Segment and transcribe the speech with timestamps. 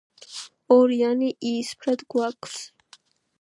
[0.75, 2.57] ორიანი იისფრად გვაქვს.